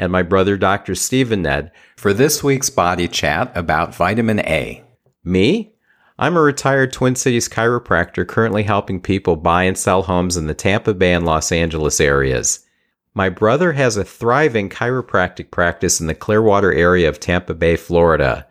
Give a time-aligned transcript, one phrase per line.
[0.00, 0.94] and my brother Dr.
[0.94, 4.82] Stephen Nedd for this week's body chat about vitamin A.
[5.22, 5.74] Me?
[6.18, 10.54] I'm a retired Twin Cities chiropractor currently helping people buy and sell homes in the
[10.54, 12.66] Tampa Bay and Los Angeles areas.
[13.12, 18.46] My brother has a thriving chiropractic practice in the Clearwater area of Tampa Bay, Florida.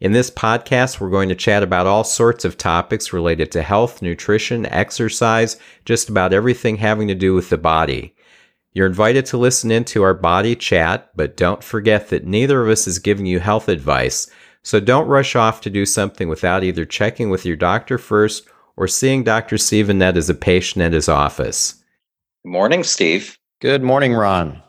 [0.00, 4.00] In this podcast, we're going to chat about all sorts of topics related to health,
[4.00, 8.14] nutrition, exercise, just about everything having to do with the body.
[8.78, 12.68] You're invited to listen in to our body chat, but don't forget that neither of
[12.68, 14.30] us is giving you health advice.
[14.62, 18.86] So don't rush off to do something without either checking with your doctor first or
[18.86, 19.58] seeing Dr.
[19.58, 21.82] Stephen Nedd as a patient at his office.
[22.44, 23.36] Good morning, Steve.
[23.60, 24.62] Good morning, Ron.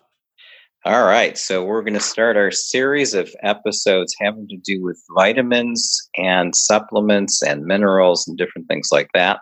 [0.85, 4.99] All right, so we're going to start our series of episodes having to do with
[5.13, 9.37] vitamins and supplements and minerals and different things like that.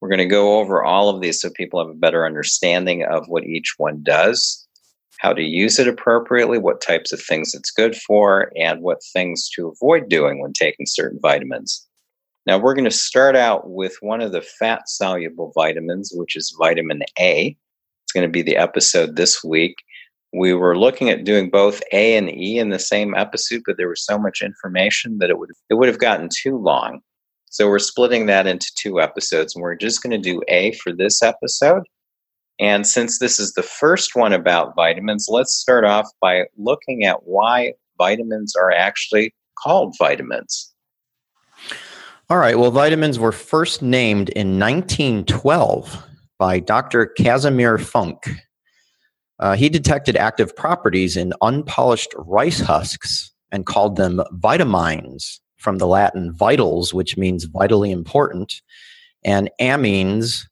[0.00, 3.26] We're going to go over all of these so people have a better understanding of
[3.28, 4.66] what each one does,
[5.20, 9.48] how to use it appropriately, what types of things it's good for, and what things
[9.56, 11.86] to avoid doing when taking certain vitamins.
[12.46, 16.54] Now, we're going to start out with one of the fat soluble vitamins, which is
[16.58, 17.56] vitamin A.
[18.04, 19.74] It's going to be the episode this week.
[20.32, 23.88] We were looking at doing both A and E in the same episode, but there
[23.88, 27.00] was so much information that it would it would have gotten too long.
[27.56, 30.92] So we're splitting that into two episodes, and we're just going to do A for
[30.92, 31.84] this episode.
[32.60, 37.22] And since this is the first one about vitamins, let's start off by looking at
[37.22, 40.74] why vitamins are actually called vitamins.
[42.28, 42.58] All right.
[42.58, 46.04] Well, vitamins were first named in 1912
[46.38, 47.06] by Dr.
[47.06, 48.28] Casimir Funk.
[49.38, 55.86] Uh, he detected active properties in unpolished rice husks and called them vitamines from the
[55.86, 58.60] Latin vitals, which means vitally important,
[59.24, 60.42] and amines,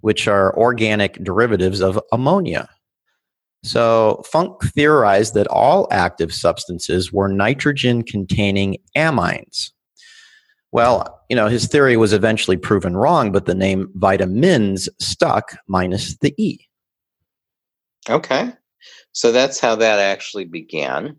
[0.00, 2.68] which are organic derivatives of ammonia.
[3.62, 9.70] So Funk theorized that all active substances were nitrogen containing amines.
[10.72, 16.16] Well, you know, his theory was eventually proven wrong, but the name vitamins stuck minus
[16.18, 16.60] the E.
[18.08, 18.52] Okay.
[19.12, 21.16] So that's how that actually began.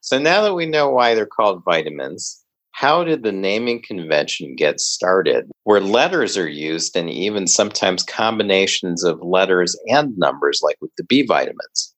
[0.00, 2.42] So now that we know why they're called vitamins,
[2.76, 9.02] how did the naming convention get started where letters are used and even sometimes combinations
[9.02, 11.94] of letters and numbers like with the b vitamins?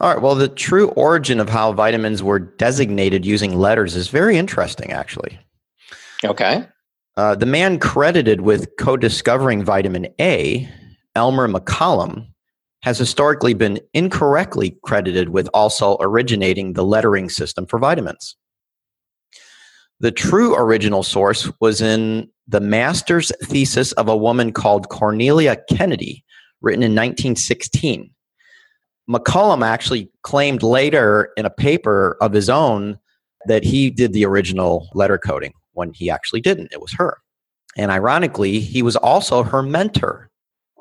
[0.00, 4.38] All right well the true origin of how vitamins were designated using letters is very
[4.38, 5.38] interesting actually.
[6.24, 6.66] Okay.
[7.18, 10.66] Uh, the man credited with co-discovering vitamin a
[11.14, 12.26] elmer mccollum
[12.82, 18.34] has historically been incorrectly credited with also originating the lettering system for vitamins
[20.00, 26.24] the true original source was in the master's thesis of a woman called Cornelia Kennedy,
[26.60, 28.10] written in 1916.
[29.08, 32.98] McCollum actually claimed later in a paper of his own
[33.46, 36.72] that he did the original letter coding when he actually didn't.
[36.72, 37.18] It was her.
[37.76, 40.30] And ironically, he was also her mentor.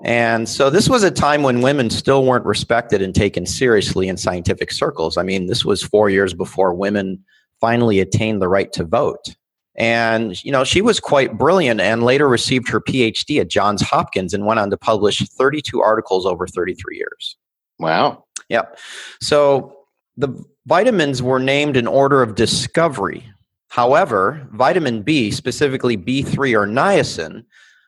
[0.03, 4.17] And so this was a time when women still weren't respected and taken seriously in
[4.17, 5.17] scientific circles.
[5.17, 7.23] I mean, this was four years before women
[7.63, 9.37] finally attained the right to vote.
[9.77, 14.33] And, you know, she was quite brilliant and later received her PhD at Johns Hopkins
[14.33, 17.37] and went on to publish 32 articles over 33 years.
[17.79, 18.25] Wow.
[18.49, 18.77] Yep.
[19.21, 19.77] So
[20.17, 20.27] the
[20.65, 23.23] vitamins were named in order of discovery.
[23.69, 27.45] However, vitamin B, specifically B3 or niacin,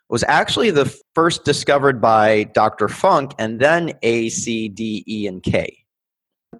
[0.07, 0.85] was actually the
[1.15, 2.87] first discovered by Dr.
[2.87, 5.84] Funk and then A, C, D, E, and K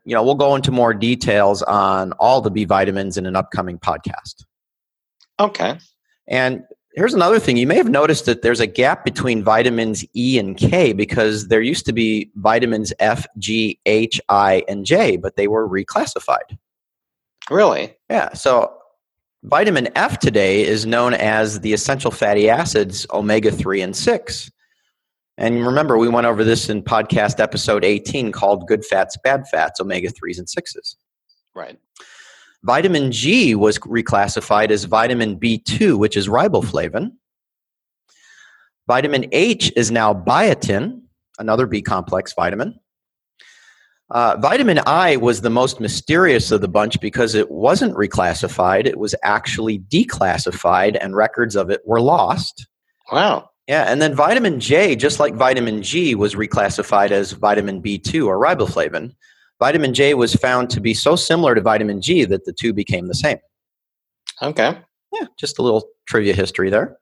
[0.06, 3.80] you know, we'll go into more details on all the B vitamins in an upcoming
[3.80, 4.46] podcast.
[5.40, 5.80] Okay.
[6.28, 6.64] And
[6.94, 10.56] here's another thing you may have noticed that there's a gap between vitamins E and
[10.56, 15.48] K because there used to be vitamins F, G, H, I, and J, but they
[15.48, 16.58] were reclassified.
[17.50, 17.96] Really?
[18.10, 18.34] Yeah.
[18.34, 18.76] So
[19.44, 24.52] vitamin F today is known as the essential fatty acids omega 3 and 6.
[25.38, 29.82] And remember, we went over this in podcast episode 18 called Good Fats, Bad Fats,
[29.82, 30.96] Omega 3s and 6s.
[31.54, 31.78] Right.
[32.64, 37.12] Vitamin G was reclassified as vitamin B2, which is riboflavin.
[38.88, 41.02] Vitamin H is now biotin,
[41.38, 42.80] another B complex vitamin.
[44.12, 48.86] Uh, vitamin I was the most mysterious of the bunch because it wasn't reclassified.
[48.86, 52.68] It was actually declassified, and records of it were lost.
[53.12, 53.50] Wow.
[53.68, 58.38] Yeah, and then vitamin J, just like vitamin G, was reclassified as vitamin B2 or
[58.40, 59.16] riboflavin.
[59.60, 63.08] Vitamin J was found to be so similar to vitamin G that the two became
[63.08, 63.40] the same.
[64.42, 64.78] Okay.
[65.14, 66.98] Yeah, just a little trivia history there.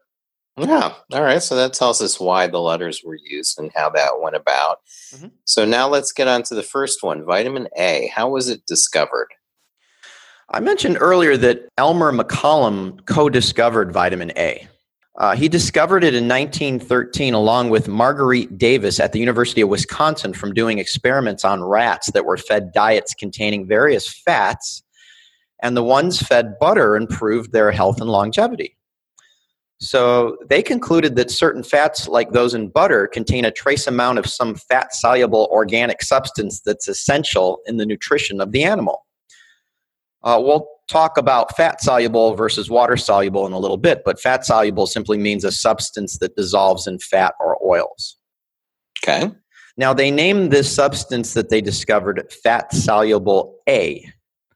[0.56, 0.94] Yeah.
[1.12, 1.42] All right.
[1.42, 4.82] So that tells us why the letters were used and how that went about.
[5.16, 5.32] Mhm.
[5.46, 8.12] So now let's get on to the first one vitamin A.
[8.14, 9.30] How was it discovered?
[10.52, 14.68] I mentioned earlier that Elmer McCollum co discovered vitamin A.
[15.16, 20.34] Uh, he discovered it in 1913 along with Marguerite Davis at the University of Wisconsin
[20.34, 24.82] from doing experiments on rats that were fed diets containing various fats,
[25.62, 28.76] and the ones fed butter improved their health and longevity.
[29.80, 34.26] So they concluded that certain fats, like those in butter, contain a trace amount of
[34.26, 39.06] some fat soluble organic substance that's essential in the nutrition of the animal.
[40.24, 44.46] Uh, we'll talk about fat soluble versus water soluble in a little bit, but fat
[44.46, 48.18] soluble simply means a substance that dissolves in fat or oils.
[49.04, 49.32] Okay.
[49.76, 54.08] Now, they named this substance that they discovered fat soluble A.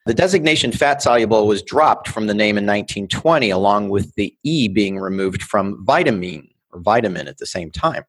[0.05, 4.67] The designation fat soluble was dropped from the name in 1920, along with the E
[4.67, 8.03] being removed from vitamine or vitamin at the same time.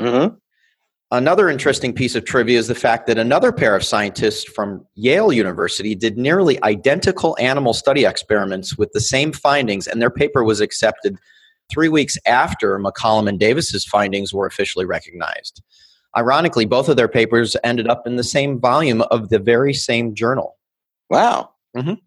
[0.00, 0.34] Mm-hmm.
[1.16, 5.32] Another interesting piece of trivia is the fact that another pair of scientists from Yale
[5.32, 10.60] University did nearly identical animal study experiments with the same findings, and their paper was
[10.60, 11.16] accepted
[11.72, 15.62] three weeks after McCollum and Davis's findings were officially recognized.
[16.16, 20.16] Ironically, both of their papers ended up in the same volume of the very same
[20.16, 20.56] journal.
[21.10, 21.50] Wow.
[21.76, 22.00] Mhm.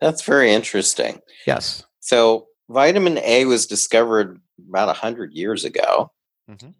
[0.00, 1.20] That's very interesting.
[1.46, 1.84] Yes.
[2.00, 6.10] So vitamin A was discovered about 100 years ago.
[6.50, 6.72] Mhm.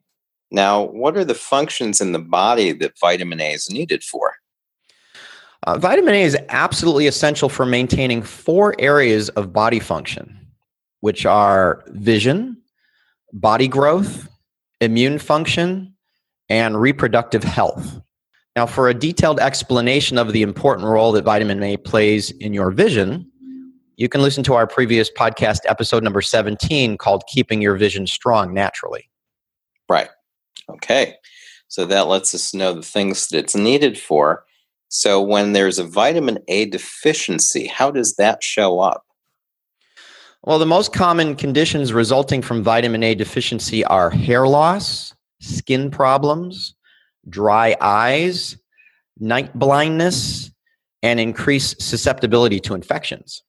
[0.51, 4.35] Now, what are the functions in the body that vitamin A is needed for?
[5.67, 10.39] Uh, vitamin A is absolutely essential for maintaining four areas of body function,
[11.01, 12.57] which are vision,
[13.33, 14.29] body growth,
[14.81, 15.93] immune function,
[16.49, 18.01] and reproductive health.
[18.55, 22.71] Now, for a detailed explanation of the important role that vitamin A plays in your
[22.71, 23.31] vision,
[23.97, 28.55] you can listen to our previous podcast episode number 17 called Keeping Your Vision Strong
[28.55, 29.11] Naturally.
[29.89, 30.09] Right.
[30.69, 31.17] Okay.
[31.69, 34.45] So that lets us know the things that it's needed for.
[34.89, 39.05] So when there's a vitamin A deficiency, how does that show up?
[40.45, 46.75] Well, the most common conditions resulting from vitamin A deficiency are hair loss, skin problems,
[47.29, 48.57] dry eyes,
[49.19, 50.53] night blindness,
[51.03, 53.43] and increased susceptibility to infections.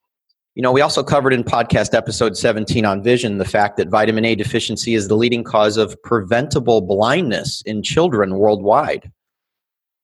[0.58, 4.26] You know, we also covered in podcast episode 17 on vision the fact that vitamin
[4.26, 9.12] A deficiency is the leading cause of preventable blindness in children worldwide.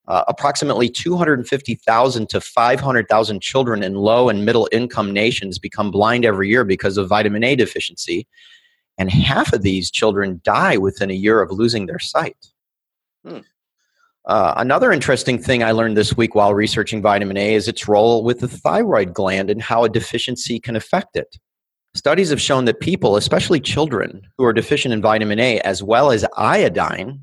[0.08, 6.50] Uh, approximately 250,000 to 500,000 children in low and middle income nations become blind every
[6.50, 8.28] year because of vitamin A deficiency,
[9.00, 12.38] and half of these children die within a year of losing their sight.
[13.26, 13.40] Hmm.
[14.26, 18.24] Uh, another interesting thing I learned this week while researching vitamin A is its role
[18.24, 21.38] with the thyroid gland and how a deficiency can affect it.
[21.94, 26.10] Studies have shown that people, especially children, who are deficient in vitamin A as well
[26.10, 27.20] as iodine,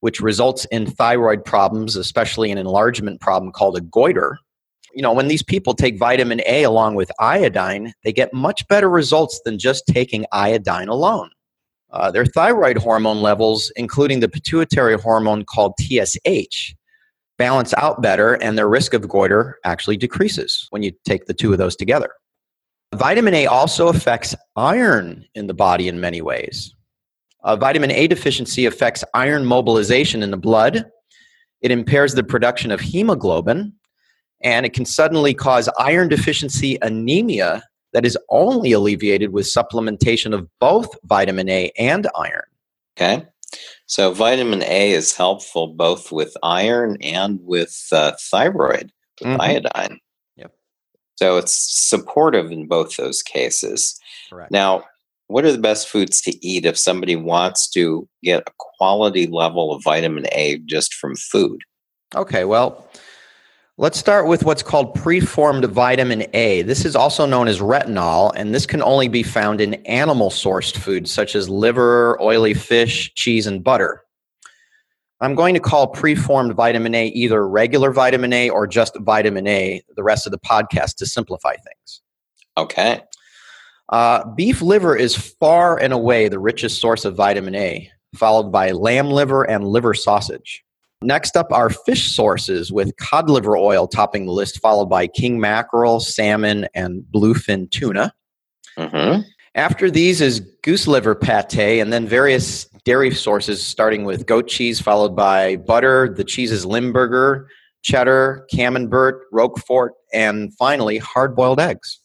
[0.00, 4.38] which results in thyroid problems, especially an enlargement problem called a goiter.
[4.94, 8.88] You know, when these people take vitamin A along with iodine, they get much better
[8.88, 11.30] results than just taking iodine alone.
[11.94, 16.74] Uh, their thyroid hormone levels, including the pituitary hormone called TSH,
[17.38, 21.52] balance out better, and their risk of goiter actually decreases when you take the two
[21.52, 22.10] of those together.
[22.96, 26.74] Vitamin A also affects iron in the body in many ways.
[27.44, 30.86] Uh, vitamin A deficiency affects iron mobilization in the blood.
[31.60, 33.72] It impairs the production of hemoglobin,
[34.42, 37.62] and it can suddenly cause iron deficiency anemia
[37.94, 42.42] that is only alleviated with supplementation of both vitamin A and iron.
[42.98, 43.26] Okay.
[43.86, 49.40] So vitamin A is helpful both with iron and with uh, thyroid, with Mhm.
[49.40, 50.00] iodine.
[50.36, 50.52] Yep.
[51.16, 53.98] So it's supportive in both those cases.
[54.28, 54.50] Correct.
[54.50, 54.84] Now,
[55.28, 59.72] what are the best foods to eat if somebody wants to get a quality level
[59.72, 61.60] of vitamin A just from food?
[62.14, 62.86] Okay, well,
[63.76, 66.62] let's start with what's called preformed vitamin A.
[66.62, 70.76] This is also known as retinol, and this can only be found in animal sourced
[70.76, 74.02] foods such as liver, oily fish, cheese, and butter.
[75.20, 79.82] I'm going to call preformed vitamin A either regular vitamin A or just vitamin A
[79.96, 82.02] the rest of the podcast to simplify things.
[82.56, 83.00] Okay.
[83.88, 88.70] Uh, beef liver is far and away the richest source of vitamin A, followed by
[88.72, 90.63] lamb liver and liver sausage.
[91.04, 95.38] Next up are fish sources with cod liver oil topping the list, followed by king
[95.38, 98.12] mackerel, salmon, and bluefin tuna.
[98.78, 99.20] Mm-hmm.
[99.54, 104.80] After these is goose liver pate, and then various dairy sources, starting with goat cheese,
[104.80, 107.48] followed by butter, the cheeses Limburger,
[107.82, 112.00] cheddar, camembert, roquefort, and finally hard boiled eggs.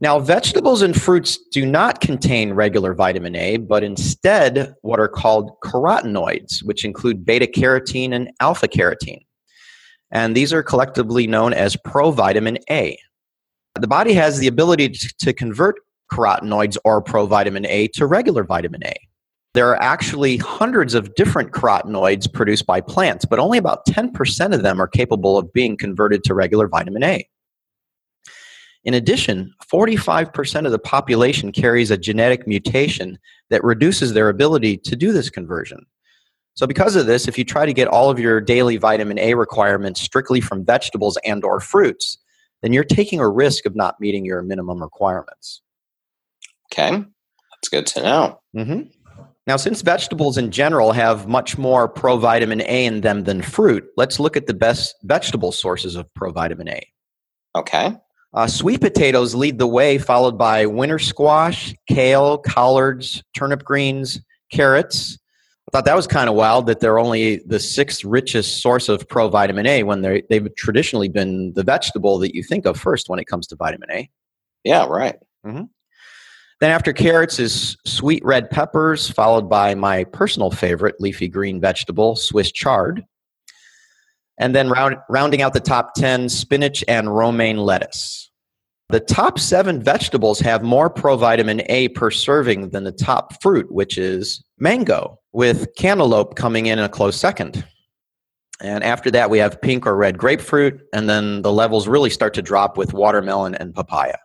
[0.00, 5.52] Now, vegetables and fruits do not contain regular vitamin A, but instead what are called
[5.62, 9.24] carotenoids, which include beta carotene and alpha carotene.
[10.10, 12.98] And these are collectively known as provitamin A.
[13.80, 15.76] The body has the ability to convert
[16.12, 18.94] carotenoids or provitamin A to regular vitamin A.
[19.54, 24.62] There are actually hundreds of different carotenoids produced by plants, but only about 10% of
[24.62, 27.28] them are capable of being converted to regular vitamin A.
[28.84, 33.18] In addition, 45% of the population carries a genetic mutation
[33.50, 35.86] that reduces their ability to do this conversion.
[36.54, 39.34] So because of this, if you try to get all of your daily vitamin A
[39.34, 42.18] requirements strictly from vegetables and or fruits,
[42.62, 45.62] then you're taking a risk of not meeting your minimum requirements.
[46.72, 48.40] Okay, that's good to know.
[48.56, 48.82] Mm-hmm.
[49.46, 54.18] Now, since vegetables in general have much more provitamin A in them than fruit, let's
[54.18, 56.86] look at the best vegetable sources of provitamin A.
[57.56, 57.94] Okay.
[58.34, 65.18] Uh, sweet potatoes lead the way, followed by winter squash, kale, collards, turnip greens, carrots.
[65.68, 69.06] I thought that was kind of wild that they're only the sixth richest source of
[69.06, 73.26] provitamin A when they've traditionally been the vegetable that you think of first when it
[73.26, 74.10] comes to vitamin A.
[74.64, 75.16] Yeah, right.
[75.46, 75.64] Mm-hmm.
[76.60, 82.16] Then after carrots is sweet red peppers, followed by my personal favorite leafy green vegetable,
[82.16, 83.04] Swiss chard.
[84.38, 88.30] And then round, rounding out the top 10, spinach and romaine lettuce.
[88.90, 93.96] The top seven vegetables have more provitamin A per serving than the top fruit, which
[93.96, 97.64] is mango, with cantaloupe coming in a close second.
[98.60, 102.34] And after that, we have pink or red grapefruit, and then the levels really start
[102.34, 104.16] to drop with watermelon and papaya.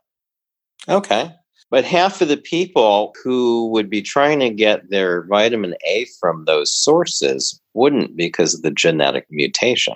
[0.88, 1.32] Okay.
[1.72, 6.46] But half of the people who would be trying to get their vitamin A from
[6.46, 9.96] those sources wouldn't because of the genetic mutation.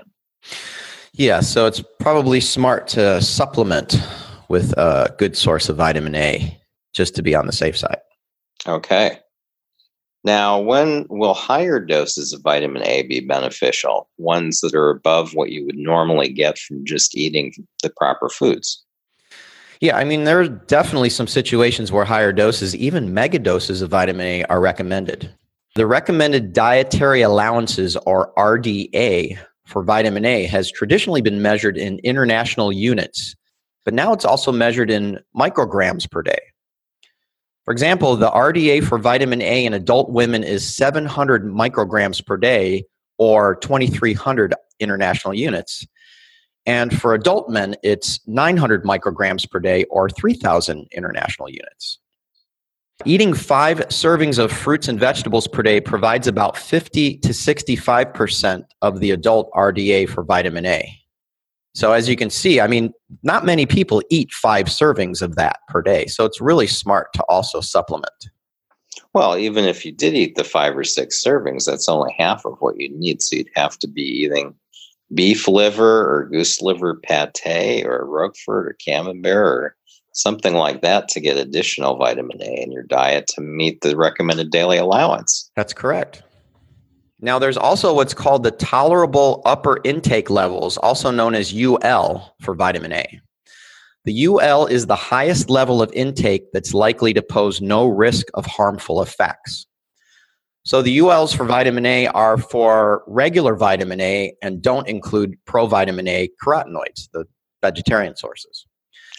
[1.13, 4.01] Yeah, so it's probably smart to supplement
[4.49, 6.59] with a good source of vitamin A
[6.93, 7.99] just to be on the safe side.
[8.67, 9.19] Okay.
[10.23, 14.09] Now, when will higher doses of vitamin A be beneficial?
[14.17, 18.83] Ones that are above what you would normally get from just eating the proper foods?
[19.81, 23.89] Yeah, I mean, there are definitely some situations where higher doses, even mega doses of
[23.89, 25.29] vitamin A, are recommended.
[25.75, 32.71] The recommended dietary allowances, or RDA, for vitamin A has traditionally been measured in international
[32.71, 33.35] units,
[33.83, 36.37] but now it's also measured in micrograms per day.
[37.65, 42.83] For example, the RDA for vitamin A in adult women is 700 micrograms per day,
[43.17, 45.87] or 2,300 international units.
[46.67, 51.97] And for adult men, it's 900 micrograms per day or 3,000 international units.
[53.05, 58.99] Eating five servings of fruits and vegetables per day provides about 50 to 65% of
[58.99, 60.99] the adult RDA for vitamin A.
[61.75, 62.93] So, as you can see, I mean,
[63.23, 66.05] not many people eat five servings of that per day.
[66.05, 68.13] So, it's really smart to also supplement.
[69.13, 72.57] Well, even if you did eat the five or six servings, that's only half of
[72.59, 73.21] what you need.
[73.21, 74.53] So, you'd have to be eating
[75.13, 79.75] beef liver or goose liver pate or roquefort or camembert or
[80.13, 84.51] something like that to get additional vitamin A in your diet to meet the recommended
[84.51, 85.51] daily allowance.
[85.55, 86.23] That's correct.
[87.19, 92.53] Now, there's also what's called the tolerable upper intake levels, also known as UL for
[92.53, 93.21] vitamin A.
[94.05, 98.45] The UL is the highest level of intake that's likely to pose no risk of
[98.45, 99.65] harmful effects.
[100.65, 106.07] So the ULs for vitamin A are for regular vitamin A and don't include provitamin
[106.09, 107.25] A carotenoids, the
[107.61, 108.65] vegetarian sources.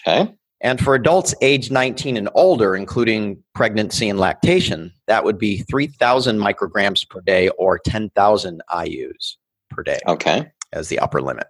[0.06, 0.34] Okay.
[0.60, 6.38] And for adults age 19 and older, including pregnancy and lactation, that would be 3,000
[6.38, 9.36] micrograms per day or 10,000 IUs
[9.70, 9.98] per day.
[10.08, 10.50] Okay.
[10.72, 11.46] As the upper limit.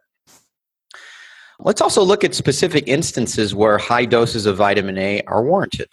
[1.61, 5.89] Let's also look at specific instances where high doses of vitamin A are warranted.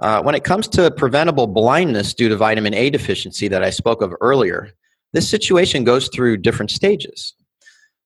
[0.00, 4.02] Uh, when it comes to preventable blindness due to vitamin A deficiency that I spoke
[4.02, 4.70] of earlier,
[5.12, 7.34] this situation goes through different stages.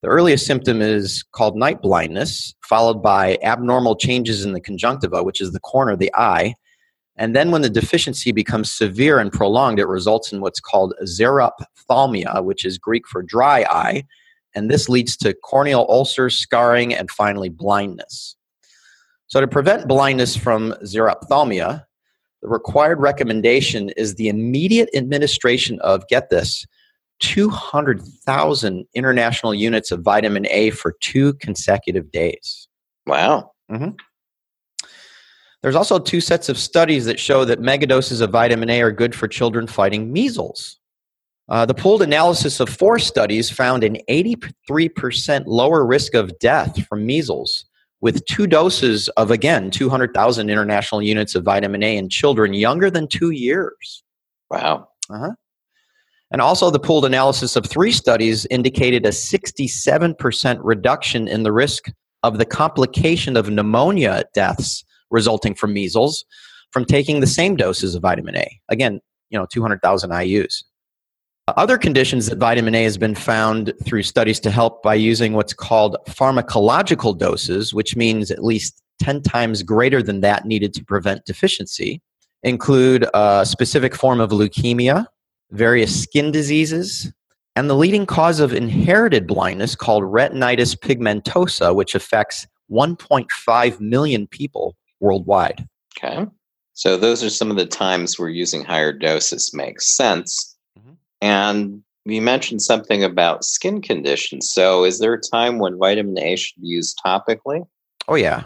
[0.02, 5.40] The earliest symptom is called night blindness, followed by abnormal changes in the conjunctiva, which
[5.40, 6.56] is the corner of the eye.
[7.16, 12.42] And then, when the deficiency becomes severe and prolonged, it results in what's called xerophthalmia,
[12.42, 14.04] which is Greek for dry eye.
[14.54, 18.34] And this leads to corneal ulcers, scarring, and finally blindness.
[19.28, 21.84] So, to prevent blindness from xerophthalmia,
[22.40, 26.66] the required recommendation is the immediate administration of, get this,
[27.20, 32.68] 200,000 international units of vitamin A for two consecutive days.
[33.06, 33.52] Wow.
[35.62, 39.14] There's also two sets of studies that show that megadoses of vitamin A are good
[39.14, 40.78] for children fighting measles.
[41.48, 47.06] Uh, the pooled analysis of four studies found an 83% lower risk of death from
[47.06, 47.66] measles
[48.00, 53.06] with two doses of, again, 200,000 international units of vitamin A in children younger than
[53.06, 54.02] two years.
[54.50, 54.88] Wow.
[55.08, 55.32] Uh-huh.
[56.32, 61.92] And also, the pooled analysis of three studies indicated a 67% reduction in the risk
[62.22, 66.24] of the complication of pneumonia deaths resulting from measles
[66.70, 68.60] from taking the same doses of vitamin A.
[68.70, 70.64] Again, you know, 200,000 IUs.
[71.48, 75.52] Other conditions that vitamin A has been found through studies to help by using what's
[75.52, 81.24] called pharmacological doses, which means at least 10 times greater than that needed to prevent
[81.26, 82.00] deficiency,
[82.42, 85.06] include a specific form of leukemia,
[85.52, 87.12] various skin diseases,
[87.54, 94.76] and the leading cause of inherited blindness called retinitis pigmentosa, which affects 1.5 million people
[95.00, 95.66] worldwide.
[95.96, 96.26] Okay.
[96.72, 100.56] So those are some of the times where using higher doses makes sense.
[100.78, 100.96] Mhm.
[101.20, 104.50] And you mentioned something about skin conditions.
[104.50, 107.66] So is there a time when vitamin A should be used topically?
[108.08, 108.44] Oh, yeah.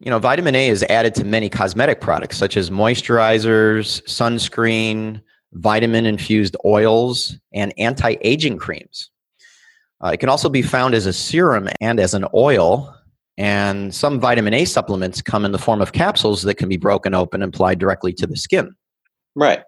[0.00, 6.06] You know, vitamin A is added to many cosmetic products such as moisturizers, sunscreen, vitamin
[6.06, 9.10] infused oils, and anti aging creams.
[10.02, 12.94] Uh, it can also be found as a serum and as an oil.
[13.36, 17.14] And some vitamin A supplements come in the form of capsules that can be broken
[17.14, 18.74] open and applied directly to the skin.
[19.36, 19.62] Right.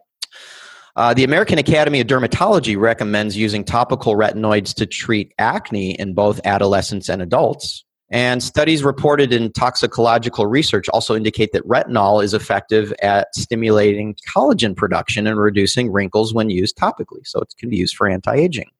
[0.97, 6.41] Uh, the American Academy of Dermatology recommends using topical retinoids to treat acne in both
[6.45, 7.85] adolescents and adults.
[8.13, 14.77] And studies reported in toxicological research also indicate that retinol is effective at stimulating collagen
[14.77, 17.25] production and reducing wrinkles when used topically.
[17.25, 18.71] So it can be used for anti aging.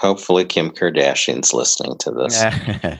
[0.00, 2.42] Hopefully, Kim Kardashian's listening to this.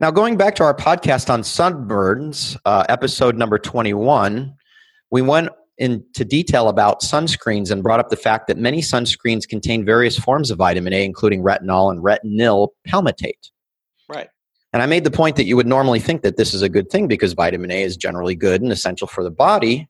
[0.00, 4.54] now, going back to our podcast on sunburns, uh, episode number 21,
[5.10, 9.84] we went into detail about sunscreens and brought up the fact that many sunscreens contain
[9.84, 13.50] various forms of vitamin A, including retinol and retinyl palmitate.
[14.72, 16.90] And I made the point that you would normally think that this is a good
[16.90, 19.88] thing because vitamin A is generally good and essential for the body.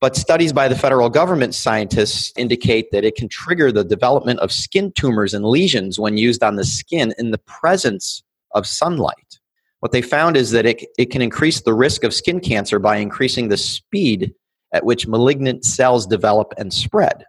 [0.00, 4.52] But studies by the federal government scientists indicate that it can trigger the development of
[4.52, 8.22] skin tumors and lesions when used on the skin in the presence
[8.54, 9.38] of sunlight.
[9.80, 12.96] What they found is that it, it can increase the risk of skin cancer by
[12.96, 14.32] increasing the speed
[14.72, 17.24] at which malignant cells develop and spread.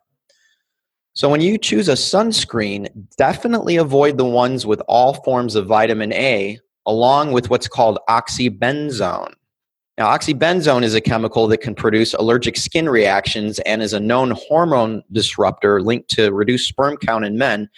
[1.13, 6.11] So, when you choose a sunscreen, definitely avoid the ones with all forms of vitamin
[6.11, 9.33] A, along with what's called oxybenzone.
[9.97, 14.31] Now, oxybenzone is a chemical that can produce allergic skin reactions and is a known
[14.31, 17.69] hormone disruptor linked to reduced sperm count in men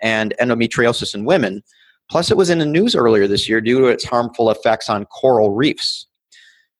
[0.00, 1.62] and endometriosis in women.
[2.10, 5.06] Plus, it was in the news earlier this year due to its harmful effects on
[5.06, 6.06] coral reefs.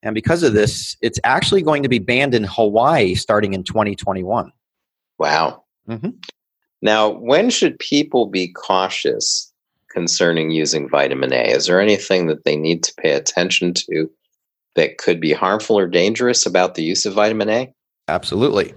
[0.03, 4.53] And because of this, it's actually going to be banned in Hawaii starting in 2021.
[5.19, 5.65] Wow.
[5.89, 6.15] Mhm.
[6.83, 9.54] Now, when should people be cautious
[9.95, 11.53] concerning using vitamin A?
[11.53, 14.11] Is there anything that they need to pay attention to
[14.75, 17.73] that could be harmful or dangerous about the use of vitamin A?
[18.09, 18.75] Absolutely.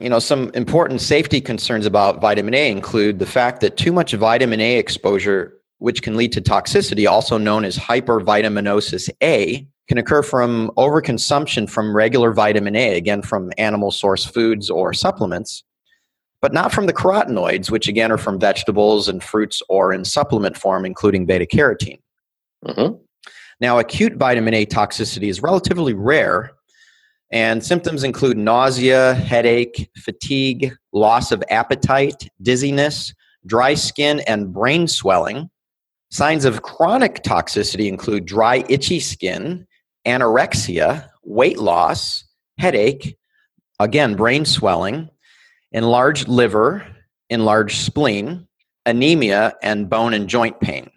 [0.00, 4.12] You know, some important safety concerns about vitamin A include the fact that too much
[4.12, 10.22] vitamin A exposure, which can lead to toxicity, also known as hypervitaminosis A, can occur
[10.22, 15.64] from overconsumption from regular vitamin A, again from animal source foods or supplements,
[16.40, 20.56] but not from the carotenoids, which again are from vegetables and fruits or in supplement
[20.56, 22.00] form, including beta carotene.
[22.66, 22.94] hmm
[23.60, 26.52] Now, acute vitamin A toxicity is relatively rare,
[27.30, 33.14] and symptoms include nausea, headache, fatigue, loss of appetite, dizziness,
[33.46, 35.48] dry skin, and brain swelling.
[36.10, 39.66] Signs of chronic toxicity include dry, itchy skin,
[40.06, 42.24] anorexia, weight loss,
[42.58, 43.16] headache,
[43.78, 45.08] again, brain swelling,
[45.72, 46.86] enlarged liver,
[47.28, 48.46] enlarged spleen,
[48.86, 50.90] anemia, and bone and joint pain.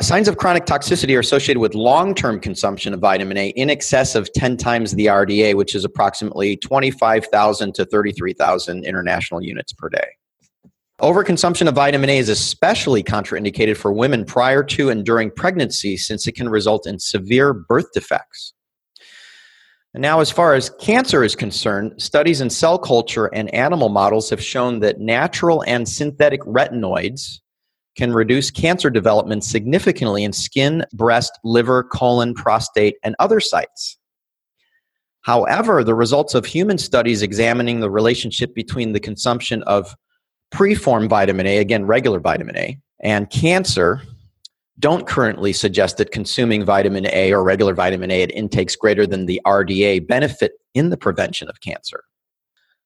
[0.00, 4.16] Signs of chronic toxicity are associated with long term consumption of vitamin A in excess
[4.16, 10.08] of 10 times the RDA, which is approximately 25,000 to 33,000 international units per day.
[11.00, 16.26] Overconsumption of vitamin A is especially contraindicated for women prior to and during pregnancy since
[16.26, 18.52] it can result in severe birth defects.
[19.96, 24.42] Now, as far as cancer is concerned, studies in cell culture and animal models have
[24.42, 27.38] shown that natural and synthetic retinoids
[27.96, 33.96] can reduce cancer development significantly in skin, breast, liver, colon, prostate, and other sites.
[35.20, 39.94] However, the results of human studies examining the relationship between the consumption of
[40.50, 44.02] preformed vitamin A, again, regular vitamin A, and cancer
[44.78, 49.26] don't currently suggest that consuming vitamin A or regular vitamin A at intakes greater than
[49.26, 52.04] the RDA benefit in the prevention of cancer.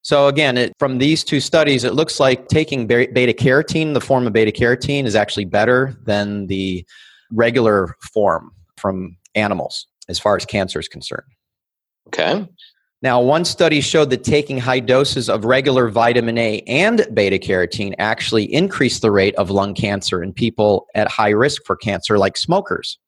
[0.02, 4.26] So, again, it, from these two studies, it looks like taking beta carotene, the form
[4.26, 6.86] of beta carotene, is actually better than the
[7.30, 11.26] regular form from animals as far as cancer is concerned.
[12.08, 12.46] Okay.
[13.00, 17.94] Now, one study showed that taking high doses of regular vitamin A and beta carotene
[17.98, 22.36] actually increased the rate of lung cancer in people at high risk for cancer, like
[22.36, 22.98] smokers.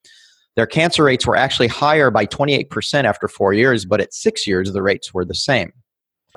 [0.55, 4.72] Their cancer rates were actually higher by 28% after four years, but at six years,
[4.72, 5.72] the rates were the same.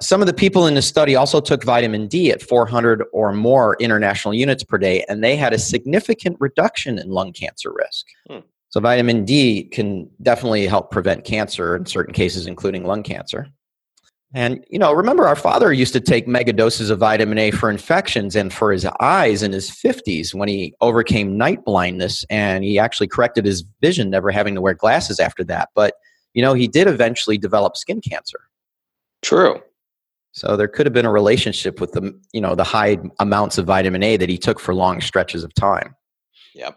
[0.01, 3.77] Some of the people in the study also took vitamin D at 400 or more
[3.79, 8.07] international units per day, and they had a significant reduction in lung cancer risk.
[8.27, 8.39] Hmm.
[8.73, 13.45] So, vitamin D can definitely help prevent cancer in certain cases, including lung cancer.
[14.33, 17.69] And, you know, remember our father used to take mega doses of vitamin A for
[17.69, 22.79] infections and for his eyes in his 50s when he overcame night blindness and he
[22.79, 25.69] actually corrected his vision, never having to wear glasses after that.
[25.75, 25.93] But,
[26.33, 28.39] you know, he did eventually develop skin cancer.
[29.21, 29.61] True.
[30.31, 33.67] So there could have been a relationship with the, you know, the high amounts of
[33.67, 35.95] vitamin A that he took for long stretches of time.
[36.55, 36.75] Yep.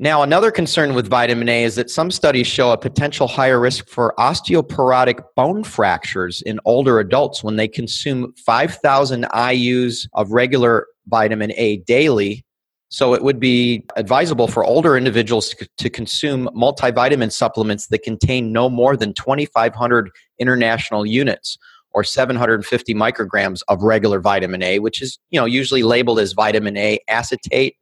[0.00, 3.88] Now, another concern with vitamin A is that some studies show a potential higher risk
[3.88, 11.52] for osteoporotic bone fractures in older adults when they consume 5,000 IUs of regular vitamin
[11.56, 12.44] A daily.
[12.90, 18.70] So, it would be advisable for older individuals to consume multivitamin supplements that contain no
[18.70, 21.58] more than 2,500 international units
[21.90, 26.76] or 750 micrograms of regular vitamin A, which is you know usually labeled as vitamin
[26.76, 27.74] A acetate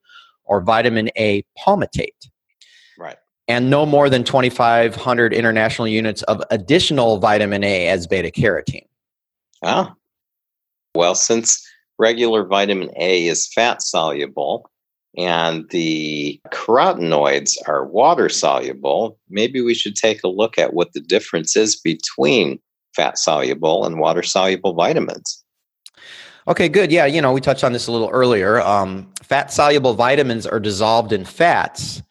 [0.47, 2.29] or vitamin A palmitate.
[2.99, 3.17] Right.
[3.49, 8.87] And no more than 2,500 international units of additional vitamin A as beta carotene.
[9.63, 9.95] Ah.
[10.95, 11.65] Well, since
[11.99, 14.71] regular vitamin A is fat soluble
[15.17, 21.01] and the carotenoids are water soluble, maybe we should take a look at what the
[21.01, 22.59] difference is between
[22.95, 25.45] fat soluble and water soluble vitamins.
[26.49, 26.93] Okay, good.
[26.93, 28.61] Yeah, you know, we touched on this a little earlier.
[28.61, 32.03] Um, fat soluble vitamins are dissolved in fats,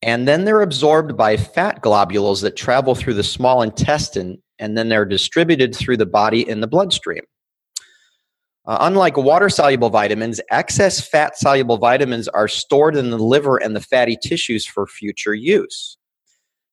[0.00, 4.88] and then they're absorbed by fat globules that travel through the small intestine, and then
[4.88, 7.22] they're distributed through the body in the bloodstream.
[8.66, 13.74] Uh, unlike water soluble vitamins, excess fat soluble vitamins are stored in the liver and
[13.74, 15.98] the fatty tissues for future use.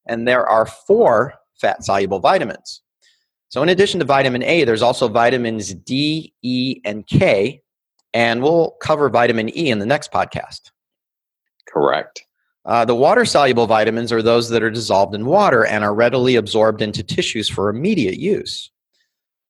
[0.07, 2.81] And there are four fat soluble vitamins
[3.51, 7.61] so, in addition to vitamin A, there's also vitamins D, E, and K,
[8.13, 10.71] and we'll cover vitamin E in the next podcast.
[11.67, 12.23] Correct.
[12.63, 16.37] Uh, the water soluble vitamins are those that are dissolved in water and are readily
[16.37, 18.71] absorbed into tissues for immediate use.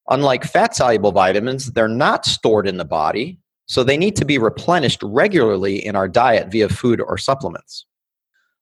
[0.09, 3.37] Unlike fat soluble vitamins, they're not stored in the body,
[3.67, 7.85] so they need to be replenished regularly in our diet via food or supplements.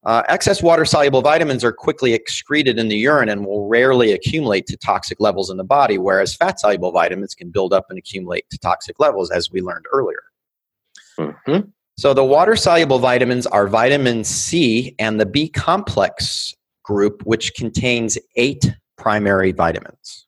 [0.05, 4.65] Uh, excess water soluble vitamins are quickly excreted in the urine and will rarely accumulate
[4.65, 8.49] to toxic levels in the body, whereas fat soluble vitamins can build up and accumulate
[8.49, 10.23] to toxic levels, as we learned earlier.
[11.19, 11.69] Mm-hmm.
[11.97, 18.17] So, the water soluble vitamins are vitamin C and the B complex group, which contains
[18.37, 20.27] eight primary vitamins.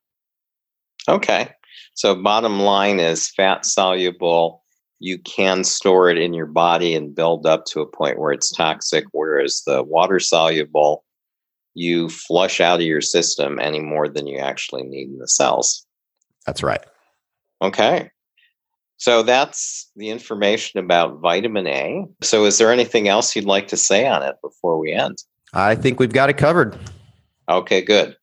[1.08, 1.50] Okay.
[1.94, 4.61] So, bottom line is fat soluble
[5.02, 8.52] you can store it in your body and build up to a point where it's
[8.52, 11.04] toxic, whereas the water soluble,
[11.74, 15.88] you flush out of your system any more than you actually need in the cells.
[16.46, 16.84] That's right.
[17.64, 18.12] Okay.
[18.98, 22.06] So that's the information about vitamin A.
[22.22, 25.24] So, is there anything else you'd like to say on it before we end?
[25.52, 26.78] I think we've got it covered.
[27.50, 28.16] Okay, good.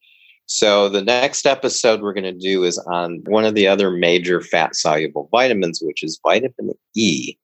[0.51, 4.41] So, the next episode we're going to do is on one of the other major
[4.41, 7.37] fat soluble vitamins, which is vitamin E,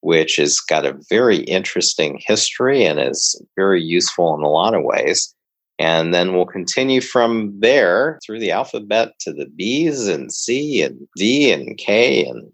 [0.00, 4.84] which has got a very interesting history and is very useful in a lot of
[4.84, 5.34] ways.
[5.80, 11.08] And then we'll continue from there through the alphabet to the B's and C and
[11.16, 12.48] D and K, and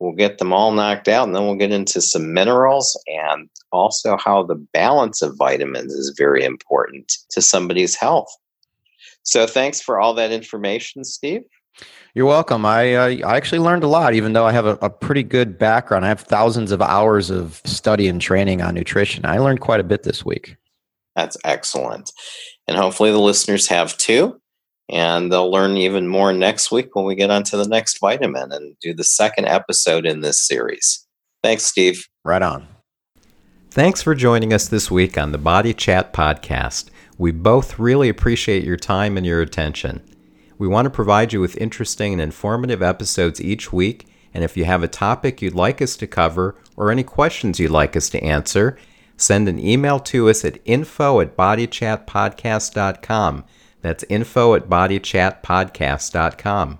[0.00, 1.26] we'll get them all knocked out.
[1.26, 6.14] And then we'll get into some minerals and also how the balance of vitamins is
[6.16, 8.34] very important to somebody's health.
[9.24, 11.42] So thanks for all that information, Steve.
[12.14, 12.64] You're welcome.
[12.64, 15.58] I uh, I actually learned a lot, even though I have a, a, pretty good
[15.58, 16.04] background.
[16.04, 19.26] I have thousands of hours of study and training on nutrition.
[19.26, 20.56] I learned quite a bit this week.
[21.16, 22.12] That's excellent,
[22.68, 24.40] and hopefully the listeners have too.
[24.90, 28.76] And they'll learn even more next week when we get onto the next vitamin and
[28.80, 31.04] do the second episode in this series.
[31.42, 32.06] Thanks, Steve.
[32.22, 32.68] Right on.
[33.70, 38.64] Thanks for joining us this week on the Body Chat Podcast We both really appreciate
[38.64, 40.02] your time and your attention.
[40.58, 44.64] We want to provide you with interesting and informative episodes each week, and if you
[44.64, 48.22] have a topic you'd like us to cover or any questions you'd like us to
[48.22, 48.76] answer,
[49.16, 53.44] send an email to us at info at bodychatpodcast.com.
[53.80, 56.78] That's info at bodychatpodcast.com.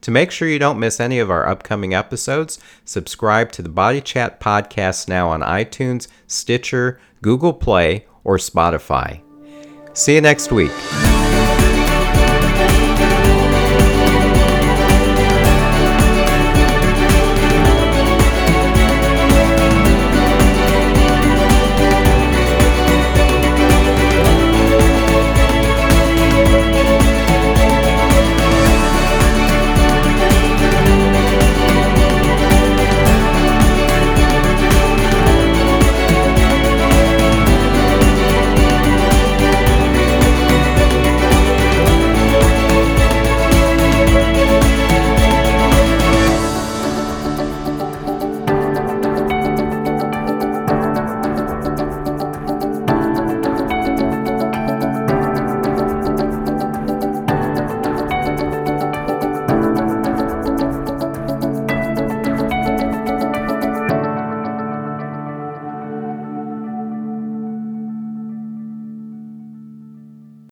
[0.00, 4.02] To make sure you don't miss any of our upcoming episodes, subscribe to the Body
[4.02, 9.23] Chat Podcast now on iTunes, Stitcher, Google Play, or Spotify.
[9.94, 10.72] See you next week.